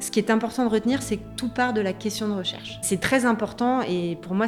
Ce 0.00 0.10
qui 0.10 0.18
est 0.18 0.30
important 0.30 0.64
de 0.64 0.70
retenir, 0.70 1.02
c'est 1.02 1.18
que 1.18 1.22
tout 1.36 1.50
part 1.50 1.74
de 1.74 1.82
la 1.82 1.92
question 1.92 2.26
de 2.26 2.32
recherche. 2.32 2.78
C'est 2.80 3.00
très 3.00 3.26
important 3.26 3.82
et 3.82 4.16
pour 4.22 4.34
moi, 4.34 4.46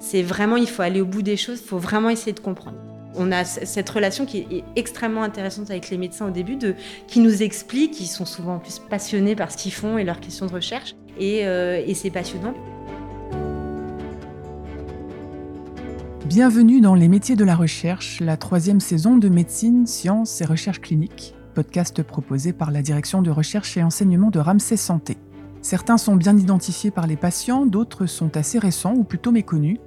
c'est 0.00 0.22
vraiment, 0.22 0.56
il 0.56 0.68
faut 0.68 0.80
aller 0.80 1.02
au 1.02 1.06
bout 1.06 1.20
des 1.20 1.36
choses, 1.36 1.60
il 1.62 1.68
faut 1.68 1.78
vraiment 1.78 2.08
essayer 2.08 2.32
de 2.32 2.40
comprendre. 2.40 2.78
On 3.14 3.30
a 3.30 3.44
cette 3.44 3.88
relation 3.90 4.24
qui 4.24 4.38
est 4.38 4.64
extrêmement 4.74 5.22
intéressante 5.22 5.70
avec 5.70 5.90
les 5.90 5.98
médecins 5.98 6.26
au 6.26 6.30
début, 6.30 6.58
qui 7.06 7.20
nous 7.20 7.42
expliquent, 7.42 7.92
qui 7.92 8.06
sont 8.06 8.24
souvent 8.24 8.54
en 8.54 8.58
plus 8.58 8.78
passionnés 8.78 9.36
par 9.36 9.52
ce 9.52 9.58
qu'ils 9.58 9.72
font 9.72 9.98
et 9.98 10.04
leurs 10.04 10.18
questions 10.18 10.46
de 10.46 10.52
recherche. 10.52 10.96
Et, 11.20 11.46
euh, 11.46 11.80
et 11.86 11.92
c'est 11.92 12.10
passionnant. 12.10 12.54
Bienvenue 16.24 16.80
dans 16.80 16.94
Les 16.94 17.08
métiers 17.08 17.36
de 17.36 17.44
la 17.44 17.54
recherche, 17.54 18.20
la 18.20 18.38
troisième 18.38 18.80
saison 18.80 19.18
de 19.18 19.28
médecine, 19.28 19.86
sciences 19.86 20.40
et 20.40 20.46
recherche 20.46 20.80
clinique 20.80 21.34
podcast 21.54 22.02
proposé 22.02 22.52
par 22.52 22.70
la 22.70 22.82
direction 22.82 23.22
de 23.22 23.30
recherche 23.30 23.76
et 23.76 23.82
enseignement 23.82 24.30
de 24.30 24.40
Ramsey 24.40 24.76
Santé. 24.76 25.16
Certains 25.62 25.96
sont 25.96 26.16
bien 26.16 26.36
identifiés 26.36 26.90
par 26.90 27.06
les 27.06 27.16
patients, 27.16 27.64
d'autres 27.64 28.06
sont 28.06 28.36
assez 28.36 28.58
récents 28.58 28.94
ou 28.94 29.04
plutôt 29.04 29.32
méconnus. 29.32 29.78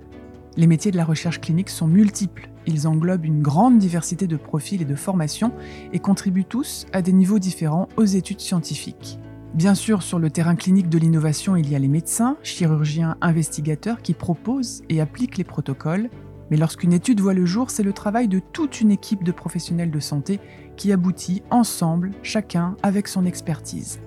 Les 0.55 0.66
métiers 0.66 0.91
de 0.91 0.98
la 0.98 1.05
recherche 1.05 1.39
clinique 1.39 1.70
sont 1.70 1.85
multiples. 1.85 2.49
Ils 2.66 2.88
englobent 2.88 3.25
une 3.25 3.44
grande 3.44 3.77
diversité 3.77 4.25
de 4.25 4.38
profils 4.38 4.81
et 4.81 4.85
de 4.85 4.95
formations 4.95 5.52
et 5.94 5.99
contribuent 5.99 6.45
tous 6.45 6.88
à 6.94 7.03
des 7.03 7.13
niveaux 7.13 7.38
différents 7.38 7.89
aux 7.97 8.05
études 8.05 8.41
scientifiques. 8.41 9.20
Bien 9.53 9.75
sûr, 9.75 10.02
sur 10.02 10.20
le 10.20 10.30
terrain 10.30 10.55
clinique 10.55 10.89
de 10.89 10.97
l'innovation, 10.97 11.55
il 11.55 11.70
y 11.70 11.75
a 11.75 11.80
les 11.80 11.88
médecins, 11.88 12.38
chirurgiens, 12.44 13.17
investigateurs 13.22 14.02
qui 14.02 14.13
proposent 14.13 14.81
et 14.89 14.99
appliquent 14.99 15.38
les 15.38 15.44
protocoles, 15.44 16.09
mais 16.49 16.58
lorsqu'une 16.58 16.94
étude 16.94 17.20
voit 17.20 17.34
le 17.34 17.45
jour, 17.45 17.70
c'est 17.70 17.84
le 17.84 17.94
travail 17.94 18.27
de 18.27 18.39
toute 18.39 18.81
une 18.81 18.91
équipe 18.91 19.23
de 19.23 19.31
professionnels 19.31 19.91
de 19.91 19.99
santé 19.99 20.39
qui 20.77 20.94
aboutit 20.94 21.44
ensemble, 21.52 22.12
chacun 22.23 22.77
avec 22.84 23.09
son 23.09 23.26
expertise. 23.26 24.00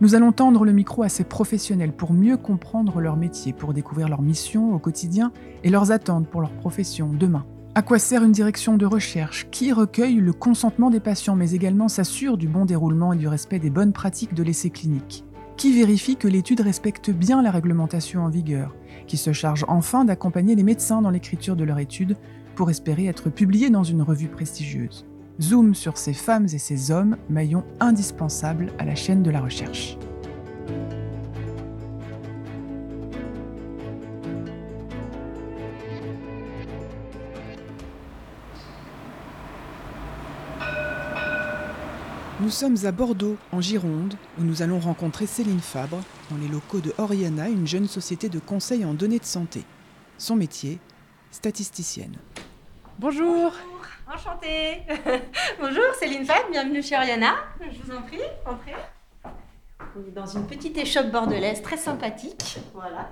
Nous 0.00 0.14
allons 0.14 0.32
tendre 0.32 0.64
le 0.64 0.72
micro 0.72 1.02
à 1.02 1.08
ces 1.08 1.22
professionnels 1.22 1.92
pour 1.92 2.12
mieux 2.12 2.36
comprendre 2.36 3.00
leur 3.00 3.16
métier, 3.16 3.52
pour 3.52 3.74
découvrir 3.74 4.08
leur 4.08 4.22
mission 4.22 4.74
au 4.74 4.78
quotidien 4.78 5.30
et 5.62 5.70
leurs 5.70 5.92
attentes 5.92 6.26
pour 6.26 6.40
leur 6.40 6.52
profession 6.52 7.12
demain. 7.12 7.44
À 7.74 7.82
quoi 7.82 7.98
sert 7.98 8.24
une 8.24 8.32
direction 8.32 8.76
de 8.76 8.84
recherche 8.84 9.46
Qui 9.50 9.72
recueille 9.72 10.16
le 10.16 10.32
consentement 10.32 10.90
des 10.90 11.00
patients 11.00 11.36
mais 11.36 11.52
également 11.52 11.88
s'assure 11.88 12.36
du 12.36 12.48
bon 12.48 12.64
déroulement 12.64 13.12
et 13.12 13.16
du 13.16 13.28
respect 13.28 13.60
des 13.60 13.70
bonnes 13.70 13.92
pratiques 13.92 14.34
de 14.34 14.42
l'essai 14.42 14.70
clinique? 14.70 15.24
Qui 15.56 15.72
vérifie 15.72 16.16
que 16.16 16.28
l'étude 16.28 16.60
respecte 16.60 17.10
bien 17.10 17.40
la 17.40 17.50
réglementation 17.50 18.24
en 18.24 18.28
vigueur? 18.28 18.74
Qui 19.06 19.16
se 19.16 19.32
charge 19.32 19.64
enfin 19.68 20.04
d'accompagner 20.04 20.56
les 20.56 20.64
médecins 20.64 21.00
dans 21.00 21.10
l'écriture 21.10 21.54
de 21.54 21.64
leur 21.64 21.78
étude 21.78 22.16
pour 22.56 22.70
espérer 22.70 23.06
être 23.06 23.30
publiée 23.30 23.70
dans 23.70 23.84
une 23.84 24.02
revue 24.02 24.28
prestigieuse? 24.28 25.06
Zoom 25.42 25.74
sur 25.74 25.98
ces 25.98 26.14
femmes 26.14 26.46
et 26.52 26.58
ces 26.58 26.90
hommes, 26.90 27.16
maillons 27.28 27.64
indispensables 27.80 28.72
à 28.78 28.84
la 28.84 28.94
chaîne 28.94 29.22
de 29.22 29.30
la 29.30 29.40
recherche. 29.40 29.98
Nous 42.40 42.50
sommes 42.50 42.76
à 42.84 42.92
Bordeaux, 42.92 43.36
en 43.52 43.60
Gironde, 43.60 44.14
où 44.38 44.42
nous 44.42 44.62
allons 44.62 44.80
rencontrer 44.80 45.26
Céline 45.26 45.60
Fabre, 45.60 46.00
dans 46.30 46.36
les 46.36 46.48
locaux 46.48 46.80
de 46.80 46.92
Oriana, 46.98 47.48
une 47.48 47.66
jeune 47.66 47.86
société 47.86 48.28
de 48.28 48.40
conseil 48.40 48.84
en 48.84 48.94
données 48.94 49.20
de 49.20 49.24
santé. 49.24 49.62
Son 50.18 50.34
métier, 50.34 50.78
statisticienne. 51.30 52.16
Bonjour 52.98 53.52
Enchantée 54.12 54.82
Bonjour, 55.60 55.82
Céline 55.98 56.24
Fab, 56.24 56.50
bienvenue 56.50 56.82
chez 56.82 56.96
Oriana. 56.96 57.34
Je 57.60 57.82
vous 57.82 57.96
en 57.96 58.02
prie, 58.02 58.18
entrez. 58.46 58.74
On 59.96 60.06
est 60.06 60.12
dans 60.12 60.26
une 60.26 60.46
petite 60.46 60.76
échoppe 60.76 61.10
bordelaise 61.10 61.62
très 61.62 61.76
sympathique. 61.76 62.58
Voilà. 62.74 63.10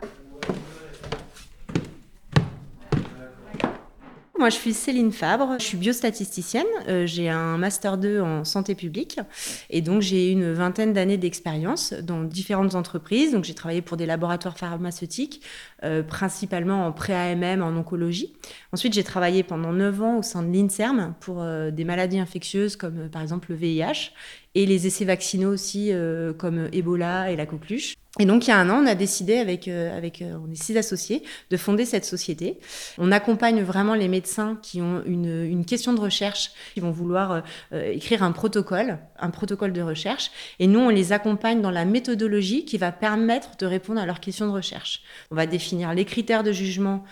Moi, 4.40 4.48
je 4.48 4.54
suis 4.54 4.72
Céline 4.72 5.12
Fabre, 5.12 5.56
je 5.58 5.64
suis 5.64 5.76
biostatisticienne, 5.76 6.64
euh, 6.88 7.04
j'ai 7.04 7.28
un 7.28 7.58
master 7.58 7.98
2 7.98 8.22
en 8.22 8.42
santé 8.44 8.74
publique 8.74 9.20
et 9.68 9.82
donc 9.82 10.00
j'ai 10.00 10.30
une 10.30 10.54
vingtaine 10.54 10.94
d'années 10.94 11.18
d'expérience 11.18 11.92
dans 11.92 12.22
différentes 12.22 12.74
entreprises. 12.74 13.32
Donc 13.32 13.44
j'ai 13.44 13.52
travaillé 13.52 13.82
pour 13.82 13.98
des 13.98 14.06
laboratoires 14.06 14.56
pharmaceutiques, 14.56 15.42
euh, 15.84 16.02
principalement 16.02 16.86
en 16.86 16.92
pré-AMM, 16.92 17.60
en 17.60 17.78
oncologie. 17.78 18.32
Ensuite, 18.72 18.94
j'ai 18.94 19.04
travaillé 19.04 19.42
pendant 19.42 19.74
9 19.74 20.02
ans 20.02 20.16
au 20.20 20.22
sein 20.22 20.42
de 20.42 20.50
l'INSERM 20.50 21.12
pour 21.20 21.42
euh, 21.42 21.70
des 21.70 21.84
maladies 21.84 22.18
infectieuses 22.18 22.76
comme 22.76 23.10
par 23.10 23.20
exemple 23.20 23.50
le 23.50 23.56
VIH 23.56 24.14
et 24.54 24.66
les 24.66 24.86
essais 24.86 25.04
vaccinaux 25.04 25.52
aussi 25.52 25.92
comme 26.38 26.68
Ebola 26.72 27.30
et 27.30 27.36
la 27.36 27.46
coqueluche. 27.46 27.94
Et 28.18 28.24
donc, 28.24 28.46
il 28.46 28.50
y 28.50 28.52
a 28.52 28.58
un 28.58 28.68
an, 28.70 28.82
on 28.82 28.86
a 28.86 28.96
décidé 28.96 29.36
avec, 29.36 29.68
euh, 29.68 29.96
avec 29.96 30.20
euh, 30.20 30.36
on 30.44 30.50
est 30.50 30.60
six 30.60 30.76
associés, 30.76 31.22
de 31.48 31.56
fonder 31.56 31.84
cette 31.84 32.04
société. 32.04 32.58
On 32.98 33.12
accompagne 33.12 33.62
vraiment 33.62 33.94
les 33.94 34.08
médecins 34.08 34.58
qui 34.62 34.82
ont 34.82 35.04
une, 35.06 35.44
une 35.44 35.64
question 35.64 35.92
de 35.92 36.00
recherche, 36.00 36.50
qui 36.74 36.80
vont 36.80 36.90
vouloir 36.90 37.44
euh, 37.72 37.92
écrire 37.92 38.24
un 38.24 38.32
protocole, 38.32 38.98
un 39.16 39.30
protocole 39.30 39.72
de 39.72 39.80
recherche. 39.80 40.32
Et 40.58 40.66
nous, 40.66 40.80
on 40.80 40.88
les 40.88 41.12
accompagne 41.12 41.62
dans 41.62 41.70
la 41.70 41.84
méthodologie 41.84 42.64
qui 42.64 42.78
va 42.78 42.90
permettre 42.90 43.56
de 43.58 43.66
répondre 43.66 44.00
à 44.00 44.06
leurs 44.06 44.18
questions 44.18 44.48
de 44.48 44.52
recherche. 44.52 45.02
On 45.30 45.36
va 45.36 45.46
définir 45.46 45.94
les 45.94 46.04
critères 46.04 46.42
de 46.42 46.50
jugement 46.50 47.04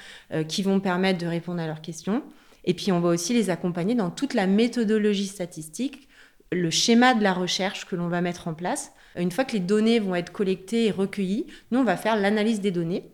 qui 0.49 0.63
vont 0.63 0.81
permettre 0.81 1.21
de 1.21 1.27
répondre 1.27 1.61
à 1.61 1.67
leurs 1.67 1.81
questions. 1.81 2.25
Et 2.65 2.75
puis, 2.75 2.91
on 2.91 3.01
va 3.01 3.11
aussi 3.11 3.35
les 3.35 3.51
accompagner 3.51 3.95
dans 3.95 4.11
toute 4.11 4.35
la 4.35 4.49
méthodologie 4.49 5.29
statistique, 5.29 6.08
le 6.53 6.71
schéma 6.71 7.15
de 7.15 7.23
la 7.23 7.33
recherche 7.33 7.87
que 7.87 7.97
l'on 7.97 8.09
va 8.09 8.21
mettre 8.21 8.49
en 8.49 8.55
place 8.55 8.93
une 9.19 9.31
fois 9.31 9.45
que 9.45 9.53
les 9.53 9.61
données 9.61 9.99
vont 9.99 10.15
être 10.15 10.33
collectées 10.33 10.87
et 10.87 10.91
recueillies, 10.91 11.47
nous, 11.71 11.81
on 11.81 11.85
va 11.85 11.97
faire 11.97 12.17
l'analyse 12.17 12.61
des 12.61 12.71
données 12.71 13.11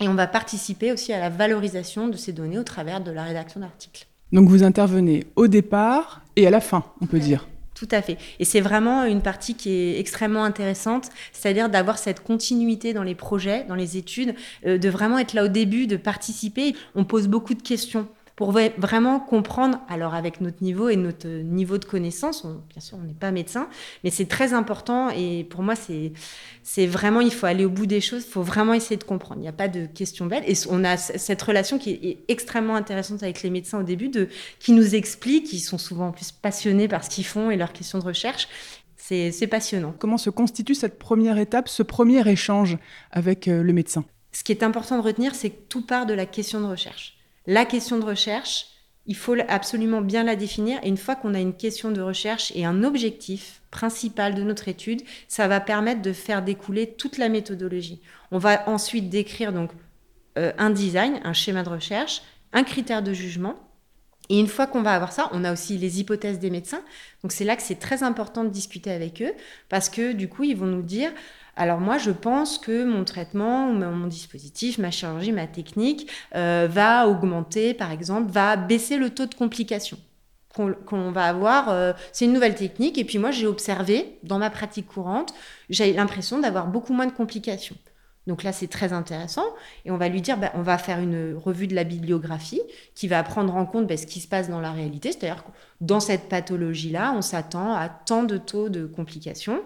et 0.00 0.08
on 0.08 0.14
va 0.14 0.26
participer 0.26 0.92
aussi 0.92 1.12
à 1.12 1.20
la 1.20 1.28
valorisation 1.28 2.08
de 2.08 2.16
ces 2.16 2.32
données 2.32 2.58
au 2.58 2.64
travers 2.64 3.00
de 3.00 3.10
la 3.10 3.24
rédaction 3.24 3.60
d'articles. 3.60 4.06
Donc 4.32 4.48
vous 4.48 4.62
intervenez 4.62 5.26
au 5.36 5.46
départ 5.46 6.22
et 6.36 6.46
à 6.46 6.50
la 6.50 6.60
fin, 6.60 6.84
on 7.00 7.06
peut 7.06 7.18
dire. 7.18 7.48
Tout 7.74 7.88
à 7.90 8.00
fait. 8.00 8.16
Et 8.38 8.44
c'est 8.44 8.60
vraiment 8.60 9.04
une 9.04 9.22
partie 9.22 9.54
qui 9.54 9.70
est 9.70 9.98
extrêmement 9.98 10.44
intéressante, 10.44 11.10
c'est-à-dire 11.32 11.68
d'avoir 11.68 11.98
cette 11.98 12.22
continuité 12.22 12.94
dans 12.94 13.02
les 13.02 13.14
projets, 13.14 13.64
dans 13.64 13.74
les 13.74 13.96
études, 13.96 14.34
euh, 14.66 14.78
de 14.78 14.88
vraiment 14.88 15.18
être 15.18 15.32
là 15.32 15.44
au 15.44 15.48
début, 15.48 15.86
de 15.86 15.96
participer. 15.96 16.74
On 16.94 17.04
pose 17.04 17.26
beaucoup 17.28 17.54
de 17.54 17.62
questions 17.62 18.08
pour 18.42 18.50
vraiment 18.50 19.20
comprendre, 19.20 19.78
alors 19.88 20.14
avec 20.14 20.40
notre 20.40 20.64
niveau 20.64 20.88
et 20.88 20.96
notre 20.96 21.28
niveau 21.28 21.78
de 21.78 21.84
connaissance, 21.84 22.44
bien 22.44 22.80
sûr 22.80 22.98
on 23.00 23.06
n'est 23.06 23.14
pas 23.14 23.30
médecin, 23.30 23.68
mais 24.02 24.10
c'est 24.10 24.26
très 24.26 24.52
important 24.52 25.10
et 25.10 25.44
pour 25.44 25.62
moi 25.62 25.74
c'est 25.76 26.86
vraiment, 26.88 27.20
il 27.20 27.32
faut 27.32 27.46
aller 27.46 27.64
au 27.64 27.70
bout 27.70 27.86
des 27.86 28.00
choses, 28.00 28.24
il 28.26 28.32
faut 28.32 28.42
vraiment 28.42 28.74
essayer 28.74 28.96
de 28.96 29.04
comprendre, 29.04 29.38
il 29.38 29.42
n'y 29.42 29.48
a 29.48 29.52
pas 29.52 29.68
de 29.68 29.86
questions 29.86 30.26
belles 30.26 30.42
et 30.44 30.54
on 30.68 30.82
a 30.82 30.96
cette 30.96 31.40
relation 31.40 31.78
qui 31.78 31.90
est 31.90 32.24
extrêmement 32.26 32.74
intéressante 32.74 33.22
avec 33.22 33.44
les 33.44 33.50
médecins 33.50 33.78
au 33.78 33.84
début, 33.84 34.08
de, 34.08 34.28
qui 34.58 34.72
nous 34.72 34.96
expliquent, 34.96 35.46
qui 35.46 35.60
sont 35.60 35.78
souvent 35.78 36.08
en 36.08 36.12
plus 36.12 36.32
passionnés 36.32 36.88
par 36.88 37.04
ce 37.04 37.10
qu'ils 37.10 37.26
font 37.26 37.48
et 37.48 37.56
leurs 37.56 37.72
questions 37.72 38.00
de 38.00 38.04
recherche 38.04 38.48
c'est 38.96 39.46
passionnant. 39.46 39.94
Comment 39.96 40.18
se 40.18 40.30
constitue 40.30 40.74
cette 40.74 40.98
première 40.98 41.38
étape, 41.38 41.68
ce 41.68 41.84
premier 41.84 42.26
échange 42.28 42.76
avec 43.12 43.46
euh, 43.46 43.62
le 43.62 43.72
médecin? 43.72 44.04
Ce 44.32 44.42
qui 44.42 44.50
est 44.50 44.64
important 44.64 44.96
de 44.96 45.02
retenir, 45.02 45.34
c'est 45.34 45.50
que 45.50 45.60
tout 45.68 45.84
part 45.84 46.06
de 46.06 46.14
la 46.14 46.24
question 46.24 46.60
de 46.60 46.66
recherche. 46.66 47.18
La 47.46 47.64
question 47.64 47.98
de 47.98 48.04
recherche, 48.04 48.66
il 49.06 49.16
faut 49.16 49.36
absolument 49.48 50.00
bien 50.00 50.22
la 50.22 50.36
définir. 50.36 50.78
Et 50.82 50.88
une 50.88 50.96
fois 50.96 51.16
qu'on 51.16 51.34
a 51.34 51.40
une 51.40 51.56
question 51.56 51.90
de 51.90 52.00
recherche 52.00 52.52
et 52.54 52.64
un 52.64 52.84
objectif 52.84 53.62
principal 53.70 54.34
de 54.34 54.42
notre 54.42 54.68
étude, 54.68 55.02
ça 55.28 55.48
va 55.48 55.60
permettre 55.60 56.02
de 56.02 56.12
faire 56.12 56.42
découler 56.42 56.92
toute 56.92 57.18
la 57.18 57.28
méthodologie. 57.28 58.00
On 58.30 58.38
va 58.38 58.68
ensuite 58.68 59.08
décrire 59.08 59.52
donc 59.52 59.70
euh, 60.38 60.52
un 60.58 60.70
design, 60.70 61.20
un 61.24 61.32
schéma 61.32 61.62
de 61.62 61.68
recherche, 61.68 62.22
un 62.52 62.62
critère 62.62 63.02
de 63.02 63.12
jugement. 63.12 63.56
Et 64.28 64.38
une 64.38 64.46
fois 64.46 64.66
qu'on 64.66 64.82
va 64.82 64.94
avoir 64.94 65.12
ça, 65.12 65.28
on 65.32 65.42
a 65.44 65.52
aussi 65.52 65.76
les 65.78 66.00
hypothèses 66.00 66.38
des 66.38 66.50
médecins. 66.50 66.82
Donc 67.22 67.32
c'est 67.32 67.44
là 67.44 67.56
que 67.56 67.62
c'est 67.62 67.78
très 67.78 68.04
important 68.04 68.44
de 68.44 68.50
discuter 68.50 68.90
avec 68.92 69.20
eux 69.20 69.32
parce 69.68 69.88
que 69.88 70.12
du 70.12 70.28
coup, 70.28 70.44
ils 70.44 70.56
vont 70.56 70.66
nous 70.66 70.82
dire 70.82 71.10
alors 71.56 71.80
moi, 71.80 71.98
je 71.98 72.10
pense 72.10 72.58
que 72.58 72.84
mon 72.84 73.04
traitement, 73.04 73.66
mon 73.72 74.06
dispositif, 74.06 74.78
ma 74.78 74.90
chirurgie, 74.90 75.32
ma 75.32 75.46
technique 75.46 76.10
euh, 76.34 76.66
va 76.70 77.08
augmenter, 77.08 77.74
par 77.74 77.90
exemple, 77.90 78.30
va 78.30 78.56
baisser 78.56 78.96
le 78.96 79.10
taux 79.10 79.26
de 79.26 79.34
complications 79.34 79.98
qu'on 80.54 81.10
va 81.12 81.24
avoir. 81.24 81.70
Euh, 81.70 81.92
c'est 82.12 82.26
une 82.26 82.32
nouvelle 82.32 82.54
technique. 82.54 82.98
Et 82.98 83.04
puis 83.04 83.18
moi, 83.18 83.30
j'ai 83.30 83.46
observé 83.46 84.18
dans 84.22 84.38
ma 84.38 84.50
pratique 84.50 84.86
courante, 84.86 85.32
j'ai 85.70 85.92
l'impression 85.92 86.38
d'avoir 86.38 86.66
beaucoup 86.66 86.92
moins 86.92 87.06
de 87.06 87.12
complications. 87.12 87.76
Donc 88.28 88.44
là, 88.44 88.52
c'est 88.52 88.68
très 88.68 88.92
intéressant. 88.92 89.44
Et 89.84 89.90
on 89.90 89.96
va 89.96 90.08
lui 90.08 90.20
dire, 90.20 90.38
bah, 90.38 90.52
on 90.54 90.62
va 90.62 90.78
faire 90.78 91.00
une 91.00 91.34
revue 91.34 91.66
de 91.66 91.74
la 91.74 91.82
bibliographie 91.82 92.62
qui 92.94 93.08
va 93.08 93.22
prendre 93.24 93.56
en 93.56 93.66
compte 93.66 93.86
bah, 93.88 93.96
ce 93.96 94.06
qui 94.06 94.20
se 94.20 94.28
passe 94.28 94.48
dans 94.48 94.60
la 94.60 94.70
réalité. 94.70 95.10
C'est-à-dire 95.10 95.42
que 95.44 95.50
dans 95.80 95.98
cette 95.98 96.28
pathologie-là, 96.28 97.12
on 97.16 97.22
s'attend 97.22 97.74
à 97.74 97.88
tant 97.88 98.22
de 98.22 98.36
taux 98.36 98.68
de 98.68 98.86
complications. 98.86 99.62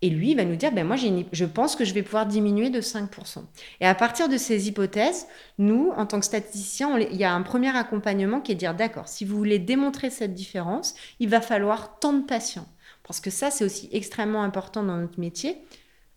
Et 0.00 0.10
lui, 0.10 0.30
il 0.30 0.36
va 0.36 0.44
nous 0.44 0.54
dire, 0.54 0.70
ben 0.70 0.86
moi, 0.86 0.96
je 0.96 1.44
pense 1.44 1.74
que 1.74 1.84
je 1.84 1.92
vais 1.92 2.02
pouvoir 2.02 2.26
diminuer 2.26 2.70
de 2.70 2.80
5%. 2.80 3.42
Et 3.80 3.86
à 3.86 3.94
partir 3.94 4.28
de 4.28 4.36
ces 4.36 4.68
hypothèses, 4.68 5.26
nous, 5.58 5.90
en 5.96 6.06
tant 6.06 6.20
que 6.20 6.26
statisticiens, 6.26 6.96
il 6.98 7.16
y 7.16 7.24
a 7.24 7.32
un 7.32 7.42
premier 7.42 7.76
accompagnement 7.76 8.40
qui 8.40 8.52
est 8.52 8.54
de 8.54 8.60
dire, 8.60 8.74
d'accord, 8.74 9.08
si 9.08 9.24
vous 9.24 9.36
voulez 9.36 9.58
démontrer 9.58 10.10
cette 10.10 10.34
différence, 10.34 10.94
il 11.18 11.28
va 11.28 11.40
falloir 11.40 11.98
tant 11.98 12.12
de 12.12 12.24
patients. 12.24 12.68
Parce 13.02 13.20
que 13.20 13.30
ça, 13.30 13.50
c'est 13.50 13.64
aussi 13.64 13.88
extrêmement 13.90 14.42
important 14.42 14.82
dans 14.84 14.96
notre 14.96 15.18
métier. 15.18 15.58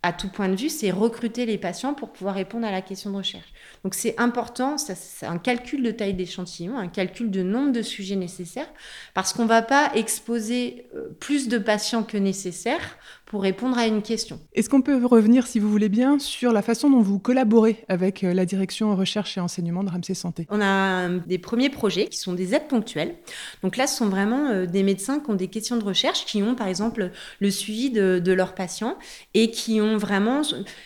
à 0.03 0.13
tout 0.13 0.29
point 0.29 0.49
de 0.49 0.55
vue, 0.55 0.69
c'est 0.69 0.89
recruter 0.89 1.45
les 1.45 1.59
patients 1.59 1.93
pour 1.93 2.11
pouvoir 2.11 2.33
répondre 2.33 2.65
à 2.65 2.71
la 2.71 2.81
question 2.81 3.11
de 3.11 3.17
recherche. 3.17 3.53
Donc 3.83 3.93
c'est 3.93 4.19
important, 4.19 4.79
c'est 4.79 5.27
un 5.27 5.37
calcul 5.37 5.83
de 5.83 5.91
taille 5.91 6.15
d'échantillon, 6.15 6.75
un 6.75 6.87
calcul 6.87 7.29
de 7.29 7.43
nombre 7.43 7.71
de 7.71 7.83
sujets 7.83 8.15
nécessaires, 8.15 8.71
parce 9.13 9.31
qu'on 9.31 9.43
ne 9.43 9.47
va 9.47 9.61
pas 9.61 9.91
exposer 9.93 10.87
euh, 10.95 11.09
plus 11.19 11.49
de 11.49 11.59
patients 11.59 12.01
que 12.01 12.17
nécessaire 12.17 12.97
pour 13.31 13.43
répondre 13.43 13.77
à 13.77 13.87
une 13.87 14.01
question. 14.01 14.41
Est-ce 14.51 14.69
qu'on 14.69 14.81
peut 14.81 15.05
revenir, 15.05 15.47
si 15.47 15.59
vous 15.59 15.71
voulez 15.71 15.87
bien, 15.87 16.19
sur 16.19 16.51
la 16.51 16.61
façon 16.61 16.89
dont 16.89 16.99
vous 16.99 17.17
collaborez 17.17 17.77
avec 17.87 18.25
euh, 18.25 18.33
la 18.33 18.45
direction 18.45 18.93
recherche 18.93 19.37
et 19.37 19.39
enseignement 19.39 19.85
de 19.85 19.89
Ramsey 19.89 20.15
Santé? 20.15 20.45
On 20.49 20.59
a 20.59 21.07
des 21.07 21.37
premiers 21.37 21.69
projets 21.69 22.07
qui 22.07 22.17
sont 22.17 22.33
des 22.33 22.53
aides 22.53 22.67
ponctuelles. 22.67 23.15
Donc 23.63 23.77
là, 23.77 23.87
ce 23.87 23.95
sont 23.95 24.09
vraiment 24.09 24.49
euh, 24.49 24.65
des 24.65 24.83
médecins 24.83 25.21
qui 25.21 25.31
ont 25.31 25.35
des 25.35 25.47
questions 25.47 25.77
de 25.77 25.83
recherche, 25.85 26.25
qui 26.25 26.43
ont 26.43 26.55
par 26.55 26.67
exemple 26.67 27.09
le 27.39 27.51
suivi 27.51 27.89
de, 27.89 28.31
leurs 28.33 28.53
patients 28.53 28.97
et 29.33 29.49
qui 29.49 29.79
ont 29.79 29.95
vraiment, 29.95 30.41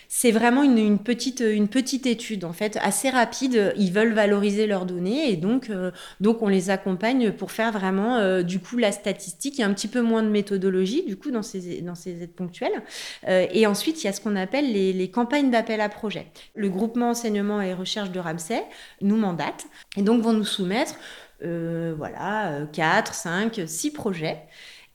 c'est 0.07 0.31
vraiment 0.31 0.61
une, 0.61 0.99
petite, 0.99 1.39
une 1.39 1.67
petite 1.67 2.05
étude 2.05 2.45
en 2.45 2.53
fait, 2.53 2.77
assez 2.79 3.09
rapide. 3.09 3.73
Ils 3.75 3.91
veulent 3.91 4.13
valoriser 4.13 4.67
leurs 4.67 4.85
données 4.85 5.31
et 5.31 5.35
donc, 5.35 5.71
euh, 5.71 5.89
donc 6.21 6.43
on 6.43 6.47
les 6.47 6.69
accompagne 6.69 7.31
pour 7.31 7.51
faire 7.51 7.71
vraiment 7.71 8.43
du 8.43 8.59
coup 8.59 8.77
la 8.77 8.91
statistique. 8.91 9.55
Il 9.57 9.61
y 9.61 9.63
a 9.63 9.67
un 9.67 9.73
petit 9.73 9.87
peu 9.87 10.01
moins 10.01 10.21
de 10.21 10.29
méthodologie 10.29 11.03
du 11.03 11.17
coup 11.17 11.31
dans 11.31 11.41
ces, 11.41 11.81
dans 11.81 11.95
ces 11.95 12.21
aides 12.21 12.34
ponctuelle. 12.35 12.83
Euh, 13.27 13.47
et 13.51 13.67
ensuite, 13.67 14.03
il 14.03 14.05
y 14.05 14.09
a 14.09 14.13
ce 14.13 14.21
qu'on 14.21 14.35
appelle 14.35 14.71
les, 14.71 15.09
campagnes 15.09 15.51
d'appel 15.51 15.81
à 15.81 15.89
projet. 15.89 16.27
Le 16.55 16.69
groupement 16.69 17.11
enseignement 17.11 17.61
et 17.61 17.73
recherche 17.73 18.11
de 18.11 18.19
Ramsay 18.19 18.63
nous 19.01 19.17
mandate 19.17 19.65
et 19.97 20.01
donc 20.01 20.21
vont 20.21 20.33
nous 20.33 20.45
soumettre 20.45 20.95
euh, 21.43 21.93
voilà, 21.97 22.61
4, 22.73 23.13
5, 23.13 23.61
6 23.65 23.91
projets. 23.91 24.39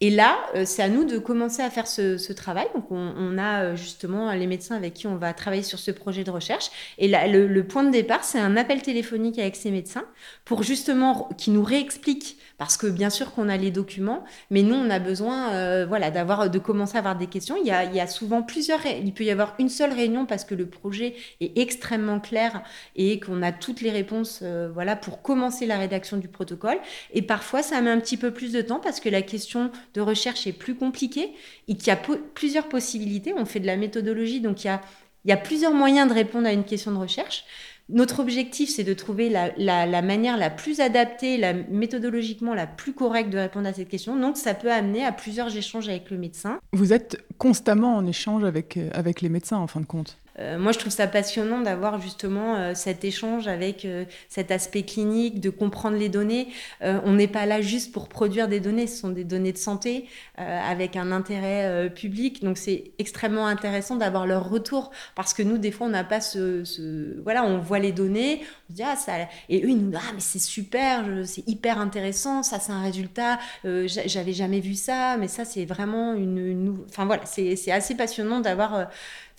Et 0.01 0.11
là, 0.11 0.39
euh, 0.55 0.65
c'est 0.65 0.83
à 0.83 0.89
nous 0.89 1.05
de 1.05 1.19
commencer 1.19 1.63
à 1.63 1.71
faire 1.71 1.87
ce, 1.87 2.33
travail. 2.33 2.67
Donc, 2.75 2.91
on, 2.91 3.39
a 3.39 3.75
justement 3.75 4.33
les 4.33 4.47
médecins 4.47 4.77
avec 4.77 4.95
qui 4.95 5.07
on 5.07 5.17
va 5.17 5.33
travailler 5.35 5.63
sur 5.63 5.79
ce 5.79 5.91
projet 5.91 6.25
de 6.25 6.31
recherche. 6.31 6.71
Et 6.99 7.09
là, 7.09 7.27
le, 7.27 7.47
le 7.47 7.67
point 7.67 7.85
de 7.85 7.91
départ, 7.91 8.25
c'est 8.25 8.39
un 8.39 8.57
appel 8.57 8.83
téléphonique 8.83 9.39
avec 9.39 9.57
ces 9.57 9.71
médecins 9.71 10.05
pour 10.45 10.63
justement 10.63 11.29
qui 11.37 11.51
nous 11.51 11.63
réexpliquent 11.63 12.39
parce 12.61 12.77
que 12.77 12.87
bien 12.87 13.09
sûr 13.09 13.33
qu'on 13.33 13.49
a 13.49 13.57
les 13.57 13.71
documents, 13.71 14.23
mais 14.51 14.63
nous, 14.63 14.75
on 14.75 14.91
a 14.91 14.99
besoin 14.99 15.55
euh, 15.55 15.87
voilà, 15.89 16.11
d'avoir, 16.11 16.51
de 16.51 16.59
commencer 16.59 16.97
à 16.97 16.99
avoir 16.99 17.17
des 17.17 17.27
questions. 17.27 17.57
Il 17.57 17.67
y, 17.67 17.71
a, 17.71 17.85
il 17.85 17.95
y 17.95 18.01
a 18.01 18.07
souvent 18.07 18.43
plusieurs, 18.43 18.85
il 18.85 19.15
peut 19.15 19.25
y 19.25 19.31
avoir 19.31 19.55
une 19.59 19.71
seule 19.71 19.95
réunion 19.95 20.27
parce 20.27 20.45
que 20.45 20.55
le 20.55 20.67
projet 20.67 21.15
est 21.41 21.57
extrêmement 21.57 22.21
clair 22.21 22.63
et 22.97 23.19
qu'on 23.19 23.41
a 23.41 23.51
toutes 23.51 23.81
les 23.81 23.91
réponses 23.91 24.41
euh, 24.43 24.69
voilà, 24.75 24.95
pour 24.95 25.23
commencer 25.23 25.65
la 25.65 25.79
rédaction 25.79 26.19
du 26.19 26.29
protocole. 26.29 26.77
Et 27.15 27.23
parfois, 27.23 27.63
ça 27.63 27.81
met 27.81 27.89
un 27.89 27.99
petit 27.99 28.19
peu 28.19 28.31
plus 28.31 28.53
de 28.53 28.61
temps 28.61 28.79
parce 28.79 29.01
que 29.01 29.09
la 29.09 29.23
question 29.23 29.71
de 29.95 30.01
recherche 30.01 30.47
est 30.47 30.53
plus 30.53 30.75
compliquée 30.75 31.31
et 31.69 31.77
qu'il 31.77 31.89
y 31.89 31.91
a 31.91 32.01
plusieurs 32.35 32.69
possibilités. 32.69 33.35
On 33.37 33.45
fait 33.45 33.61
de 33.61 33.67
la 33.67 33.77
méthodologie, 33.77 34.41
donc 34.41 34.65
il 34.65 34.79
y 35.25 35.33
a, 35.33 35.37
plusieurs 35.37 35.73
moyens 35.73 36.09
de 36.09 36.15
répondre 36.15 36.47
à 36.47 36.53
une 36.53 36.65
question 36.65 36.93
de 36.93 36.99
recherche. 36.99 37.45
Notre 37.89 38.21
objectif, 38.21 38.71
c'est 38.71 38.85
de 38.85 38.95
trouver 38.95 39.29
la, 39.29 40.03
manière 40.03 40.37
la 40.37 40.49
plus 40.49 40.79
adaptée, 40.79 41.37
la, 41.37 41.53
méthodologiquement 41.53 42.55
la 42.55 42.69
plus 42.69 42.93
correcte 42.93 43.31
de 43.31 43.39
répondre 43.39 43.67
à 43.67 43.73
cette 43.73 43.89
question. 43.89 44.17
Donc, 44.17 44.37
ça 44.37 44.55
peut 44.55 44.71
amener 44.71 45.05
à 45.05 45.11
plusieurs 45.11 45.57
échanges 45.57 45.89
avec 45.89 46.11
le 46.11 46.17
médecin. 46.17 46.61
Vous 46.73 46.93
êtes 46.93 47.21
constamment 47.39 47.97
en 47.97 48.07
échange 48.07 48.45
avec, 48.45 48.77
euh, 48.77 48.91
avec 48.93 49.21
les 49.23 49.29
médecins, 49.29 49.57
en 49.57 49.67
fin 49.67 49.81
de 49.81 49.87
compte 49.87 50.20
euh, 50.39 50.59
moi, 50.59 50.73
je 50.73 50.79
trouve 50.79 50.93
ça 50.93 51.07
passionnant 51.07 51.61
d'avoir 51.61 52.01
justement 52.01 52.57
euh, 52.57 52.75
cet 52.75 53.05
échange 53.05 53.49
avec 53.49 53.85
euh, 53.85 54.05
cet 54.29 54.51
aspect 54.51 54.83
clinique, 54.83 55.41
de 55.41 55.51
comprendre 55.51 55.97
les 55.97 56.09
données. 56.09 56.49
on 56.81 57.13
n'est 57.13 57.29
pas 57.29 57.47
là 57.47 57.61
juste 57.61 57.93
pour 57.93 58.09
produire 58.09 58.49
des 58.49 58.61
données, 58.61 58.87
ce 58.87 58.97
sont 58.97 59.11
des 59.11 59.25
données 59.25 59.53
de 59.53 59.59
santé 59.59 60.07
avec 60.37 60.97
un 60.97 61.13
intérêt 61.13 61.91
public. 61.91 62.43
Donc, 62.43 62.59
c'est 62.59 62.93
extrêmement 62.99 63.47
intéressant 63.47 63.97
d'avoir 63.97 64.27
leur 64.27 64.49
retour 64.49 64.91
parce 65.15 65.35
que 65.35 65.43
nous, 65.43 65.59
des 65.59 65.71
fois, 65.71 65.87
on 65.87 65.91
n'a 65.91 66.05
pas 66.05 66.21
ce, 66.21 67.21
Voilà, 67.23 67.45
on 67.45 67.59
voit 67.59 67.79
les 67.79 67.93
données, 67.93 68.41
on 68.69 68.73
se 68.73 68.77
dit, 68.77 68.83
ah, 68.83 68.97
ça. 68.97 69.13
Et 69.49 69.63
eux, 69.65 69.69
ils 69.69 69.77
nous 69.77 69.91
disent, 69.91 70.01
ah, 70.03 70.13
mais 70.15 70.21
c'est 70.21 70.39
super, 70.39 71.05
c'est 71.25 71.47
hyper 71.49 71.79
intéressant, 71.79 72.43
ça, 72.43 72.59
c'est 72.61 72.73
un 72.73 72.83
résultat, 72.83 73.39
j'avais 73.65 74.33
jamais 74.33 74.61
vu 74.61 74.75
ça, 74.75 75.17
mais 75.19 75.29
ça, 75.29 75.45
c'est 75.45 75.65
vraiment 75.65 76.15
une, 76.15 76.39
une. 76.39 76.79
Enfin, 76.89 77.05
voilà, 77.05 77.25
c'est 77.27 77.73
assez 77.73 77.97
passionnant 77.97 78.41
d'avoir 78.41 78.89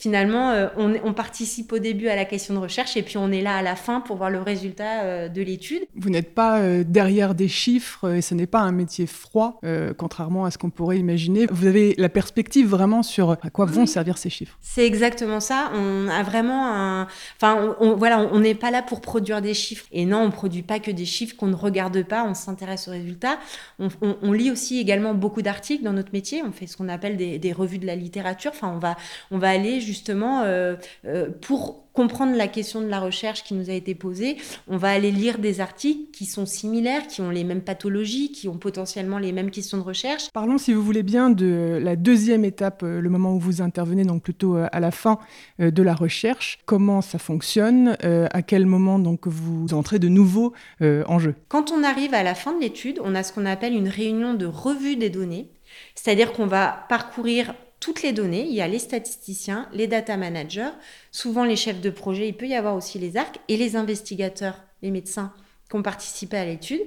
finalement, 0.02 0.50
euh, 0.50 0.68
on, 0.78 1.14
participe 1.14 1.72
au 1.74 1.78
début 1.78 2.08
à 2.08 2.16
la 2.16 2.26
question 2.26 2.56
de 2.56 2.60
recherche 2.60 2.98
et 2.98 3.04
puis 3.04 3.18
on 3.18 3.32
est 3.32 3.42
là 3.42 3.58
à 3.58 3.62
la 3.62 3.76
fin 3.76 4.02
pour 4.02 4.18
voir 4.18 4.32
le 4.32 4.42
résultat 4.42 5.04
euh, 5.04 5.30
de 5.30 5.44
l'étude. 5.44 5.84
Vous 5.96 6.10
n'êtes 6.10 6.34
pas 6.34 6.60
euh, 6.60 6.84
derrière 6.84 7.36
des 7.36 7.48
chiffres 7.48 8.12
et 8.16 8.22
ce 8.22 8.34
n'est 8.34 8.48
pas 8.48 8.62
un 8.62 8.72
métier 8.72 9.06
froid, 9.06 9.62
contrairement 9.98 10.46
à 10.46 10.52
ce 10.52 10.58
qu'on 10.58 10.72
pourrait 10.72 10.98
imaginer. 10.98 11.46
Vous 11.52 11.68
avez 11.68 11.94
la 11.98 12.10
perspective 12.10 12.68
vraiment 12.68 13.04
sur 13.04 13.32
à 13.32 13.50
quoi 13.52 13.66
vont 13.66 13.86
servir 13.86 14.18
ces 14.18 14.32
chiffres. 14.32 14.58
C'est 14.62 14.86
exactement 14.86 15.40
ça. 15.40 15.72
On 15.76 16.08
a 16.08 16.24
vraiment 16.24 16.74
un. 16.74 17.08
Enfin, 17.36 17.76
on, 17.80 17.96
voilà, 17.96 18.20
on 18.20 18.40
n'est 18.40 18.56
pas 18.56 18.72
là 18.72 18.82
pour 18.82 19.02
produire 19.02 19.42
des 19.42 19.54
chiffres. 19.54 19.86
Et 19.92 20.06
non, 20.06 20.20
on 20.20 20.26
ne 20.28 20.32
produit 20.32 20.64
pas 20.64 20.80
que 20.80 20.90
des 20.90 21.06
chiffres 21.06 21.36
qu'on 21.36 21.48
ne 21.48 21.56
regarde 21.56 22.02
pas, 22.04 22.24
on 22.24 22.34
s'intéresse 22.34 22.88
aux 22.88 22.92
résultats. 22.92 23.38
On, 23.80 24.32
lit 24.32 24.50
aussi 24.50 24.80
également 24.80 25.14
beaucoup 25.14 25.42
d'articles 25.42 25.84
dans 25.84 25.94
notre 25.94 26.14
métier. 26.14 26.42
On 26.44 26.52
fait 26.52 26.66
ce 26.66 26.78
qu'on 26.78 26.90
appelle 26.90 27.18
des, 27.18 27.38
des, 27.38 27.54
revues 27.54 27.80
de 27.80 27.86
la 27.86 27.96
littérature. 27.96 28.52
Enfin, 28.54 28.72
on 28.74 28.80
va, 28.80 28.96
on 29.30 29.38
va 29.38 29.50
aller 29.50 29.82
justement 29.92 30.44
euh, 30.44 30.76
euh, 31.06 31.30
pour 31.42 31.84
comprendre 31.92 32.38
la 32.38 32.48
question 32.48 32.80
de 32.80 32.88
la 32.88 33.02
recherche 33.02 33.44
qui 33.44 33.54
nous 33.54 33.70
a 33.70 33.74
été 33.74 33.94
posée, 33.94 34.38
on 34.70 34.78
va 34.78 34.92
aller 34.92 35.12
lire 35.12 35.40
des 35.40 35.60
articles 35.60 36.10
qui 36.12 36.26
sont 36.26 36.46
similaires, 36.46 37.06
qui 37.08 37.20
ont 37.20 37.30
les 37.30 37.44
mêmes 37.44 37.62
pathologies, 37.62 38.32
qui 38.32 38.48
ont 38.48 38.56
potentiellement 38.56 39.18
les 39.18 39.34
mêmes 39.34 39.52
questions 39.52 39.78
de 39.78 39.84
recherche. 39.84 40.30
Parlons, 40.34 40.58
si 40.58 40.72
vous 40.72 40.82
voulez 40.82 41.04
bien, 41.04 41.30
de 41.30 41.78
la 41.84 41.98
deuxième 41.98 42.46
étape, 42.46 42.84
euh, 42.84 43.02
le 43.02 43.10
moment 43.10 43.34
où 43.34 43.40
vous 43.40 43.62
intervenez, 43.62 44.06
donc 44.06 44.24
plutôt 44.24 44.56
à 44.56 44.80
la 44.80 44.92
fin 44.92 45.20
de 45.60 45.84
la 45.84 45.94
recherche. 45.94 46.60
Comment 46.66 47.02
ça 47.02 47.20
fonctionne 47.20 47.98
À 48.02 48.42
quel 48.42 48.66
moment 48.66 48.98
donc 48.98 49.28
vous 49.28 49.74
entrez 49.74 50.00
de 50.00 50.08
nouveau 50.08 50.54
en 50.82 51.20
jeu? 51.20 51.36
Quand 51.50 51.72
on 51.72 51.84
arrive 51.84 52.14
à 52.14 52.24
la 52.24 52.36
fin 52.36 52.54
de 52.54 52.62
l'étude, 52.62 53.00
on 53.04 53.16
a 53.16 53.24
ce 53.24 53.34
qu'on 53.34 53.46
appelle 53.46 53.74
une 53.74 53.90
réunion 53.90 54.34
de 54.34 54.46
revue 54.46 54.96
des 54.96 55.10
données, 55.10 55.50
c'est-à-dire 55.96 56.32
qu'on 56.32 56.48
va 56.48 56.86
parcourir 56.88 57.54
toutes 57.82 58.04
les 58.04 58.14
données. 58.14 58.46
Il 58.48 58.54
y 58.54 58.62
a 58.62 58.68
les 58.70 58.80
statisticiens, 58.80 59.68
les 59.74 59.88
data 59.88 60.16
managers, 60.16 60.70
souvent 61.12 61.44
les 61.44 61.58
chefs 61.58 61.82
de 61.82 61.90
projet, 61.90 62.30
il 62.30 62.38
peut 62.38 62.48
y 62.48 62.56
avoir 62.56 62.76
aussi 62.78 62.98
les 62.98 63.18
ARC 63.18 63.40
et 63.50 63.58
les 63.58 63.76
investigateurs, 63.76 64.64
les 64.82 64.92
médecins 64.92 65.34
qui 65.70 65.76
ont 65.76 65.82
participé 65.82 66.38
à 66.38 66.46
l'étude. 66.46 66.82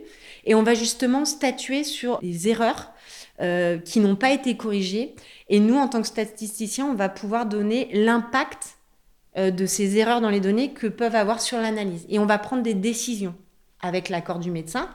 Et 0.45 0.55
on 0.55 0.63
va 0.63 0.75
justement 0.75 1.25
statuer 1.25 1.85
sur 1.85 2.19
les 2.23 2.49
erreurs 2.49 2.93
euh, 3.41 3.79
qui 3.79 4.01
n'ont 4.01 4.17
pas 4.17 4.31
été 4.31 4.57
corrigées. 4.57 5.15
Et 5.49 5.59
nous, 5.59 5.77
en 5.77 5.89
tant 5.89 6.01
que 6.01 6.07
statisticiens, 6.07 6.87
on 6.87 6.95
va 6.95 7.09
pouvoir 7.09 7.47
donner 7.47 7.89
l'impact 7.93 8.77
euh, 9.37 9.51
de 9.51 9.67
ces 9.67 9.99
erreurs 9.99 10.21
dans 10.21 10.31
les 10.31 10.41
données 10.41 10.73
que 10.73 10.87
peuvent 10.87 11.17
avoir 11.17 11.41
sur 11.41 11.59
l'analyse. 11.59 12.07
Et 12.09 12.19
on 12.19 12.27
va 12.27 12.39
prendre 12.39 12.63
des 12.63 12.75
décisions 12.75 13.35
avec 13.81 14.09
l'accord 14.09 14.39
du 14.39 14.51
médecin. 14.51 14.89